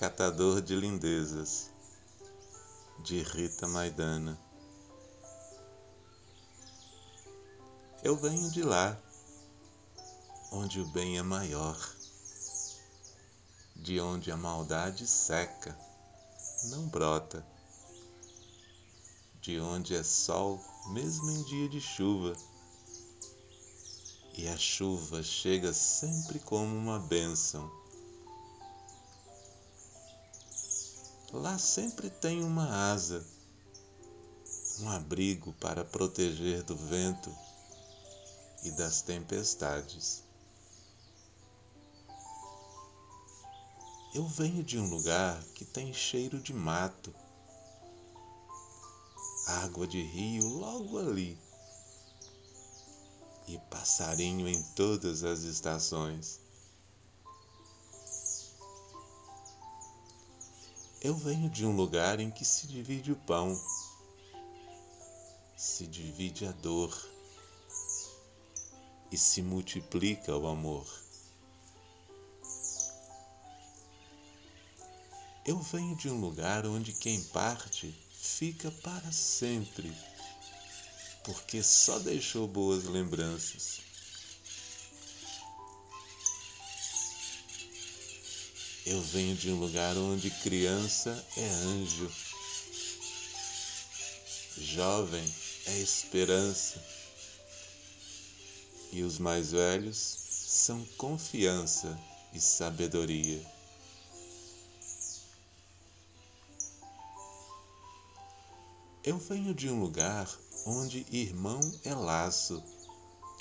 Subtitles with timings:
[0.00, 1.68] Catador de Lindezas,
[3.04, 4.40] de Rita Maidana.
[8.02, 8.98] Eu venho de lá,
[10.52, 11.78] onde o bem é maior,
[13.76, 15.78] de onde a maldade seca,
[16.70, 17.46] não brota,
[19.42, 22.34] de onde é sol mesmo em dia de chuva,
[24.32, 27.79] e a chuva chega sempre como uma bênção
[31.32, 33.24] Lá sempre tem uma asa,
[34.80, 37.32] um abrigo para proteger do vento
[38.64, 40.24] e das tempestades.
[44.12, 47.14] Eu venho de um lugar que tem cheiro de mato,
[49.46, 51.38] água de rio logo ali
[53.46, 56.40] e passarinho em todas as estações.
[61.02, 63.58] Eu venho de um lugar em que se divide o pão,
[65.56, 66.94] se divide a dor
[69.10, 70.86] e se multiplica o amor.
[75.46, 79.90] Eu venho de um lugar onde quem parte fica para sempre,
[81.24, 83.89] porque só deixou boas lembranças.
[88.86, 92.10] Eu venho de um lugar onde criança é anjo,
[94.56, 95.34] jovem
[95.66, 96.82] é esperança.
[98.90, 101.98] E os mais velhos são confiança
[102.32, 103.44] e sabedoria.
[109.04, 110.28] Eu venho de um lugar
[110.66, 112.62] onde irmão é laço,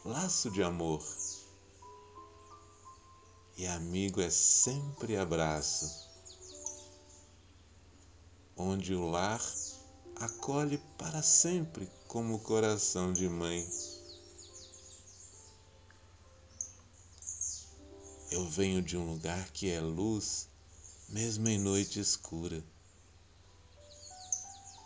[0.04, 1.04] laço de amor
[3.59, 6.07] e amigo é sempre abraço,
[8.55, 9.43] onde o lar
[10.15, 13.69] acolhe para sempre como o coração de mãe.
[18.31, 20.48] Eu venho de um lugar que é luz,
[21.09, 22.64] mesmo em noite escura,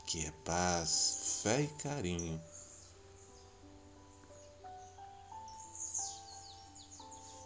[0.08, 2.42] que é paz, fé e carinho.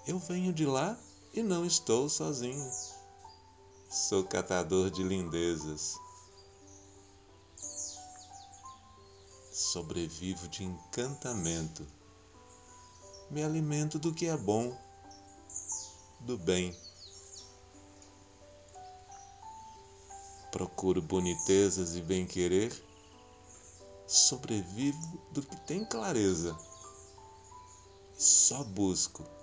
[0.08, 0.98] Eu venho de lá
[1.38, 2.68] e não estou sozinho.
[3.88, 5.96] Sou catador de lindezas.
[9.52, 11.86] Sobrevivo de encantamento.
[13.30, 14.76] Me alimento do que é bom,
[16.22, 16.76] do bem.
[20.52, 22.74] Procuro bonitezas e bem-querer.
[24.08, 26.58] Sobrevivo do que tem clareza.
[28.18, 29.37] Só busco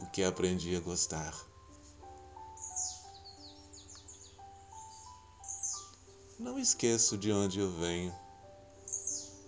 [0.00, 1.34] o que aprendi a gostar.
[6.38, 8.14] Não esqueço de onde eu venho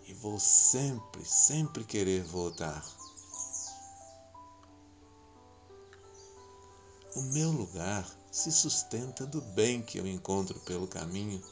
[0.06, 2.84] e vou sempre, sempre querer voltar.
[7.16, 11.42] O meu lugar se sustenta do bem que eu encontro pelo caminho,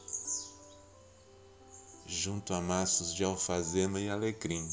[2.05, 4.67] junto a maços de alfazema e alecrim.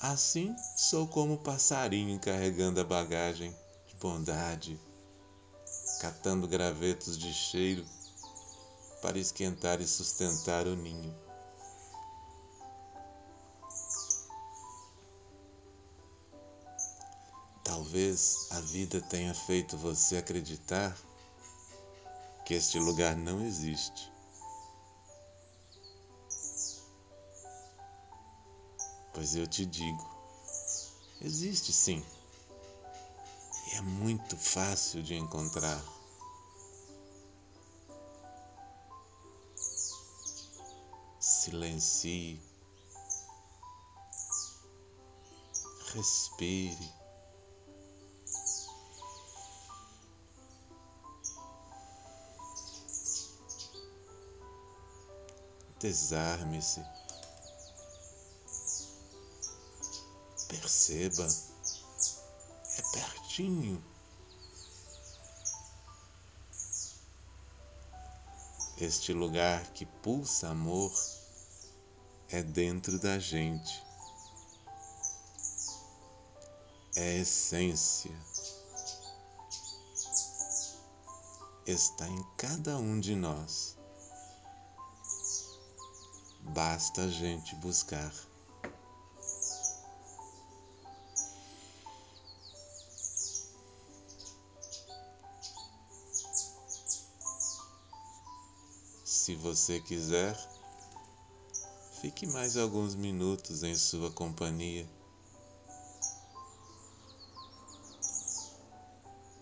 [0.00, 3.50] Assim sou como passarinho carregando a bagagem
[3.88, 4.78] de bondade,
[6.00, 7.84] catando gravetos de cheiro
[9.02, 11.12] para esquentar e sustentar o ninho.
[17.64, 20.96] Talvez a vida tenha feito você acreditar
[22.46, 24.12] que este lugar não existe.
[29.18, 30.08] Pois eu te digo,
[31.20, 32.06] existe sim.
[33.66, 35.82] E é muito fácil de encontrar.
[41.18, 42.40] Silencie.
[45.92, 46.94] Respire.
[55.80, 56.97] Desarme-se.
[60.48, 61.28] Perceba,
[62.76, 63.84] é pertinho.
[68.78, 70.92] Este lugar que pulsa amor
[72.30, 73.84] é dentro da gente,
[76.96, 78.16] é essência,
[81.66, 83.76] está em cada um de nós.
[86.40, 88.27] Basta a gente buscar.
[99.28, 100.34] Se você quiser,
[102.00, 104.88] fique mais alguns minutos em sua companhia.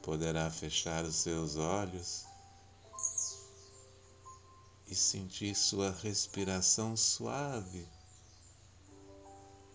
[0.03, 2.25] Poderá fechar os seus olhos
[4.89, 7.87] e sentir sua respiração suave,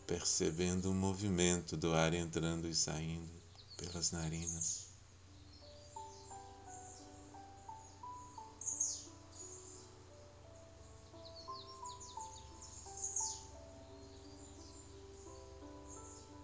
[0.06, 3.32] percebendo o movimento do ar entrando e saindo
[3.78, 4.91] pelas narinas.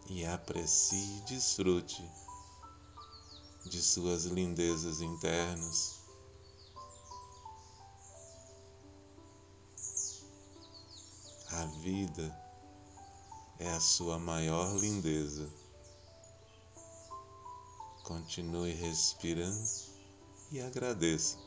[0.09, 2.03] E aprecie e desfrute
[3.65, 5.97] de suas lindezas internas.
[11.49, 12.47] A vida
[13.59, 15.49] é a sua maior lindeza.
[18.03, 19.67] Continue respirando
[20.51, 21.46] e agradeça.